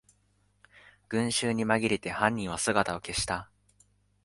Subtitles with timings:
[1.09, 3.51] 群集にまぎれて犯人は姿を消した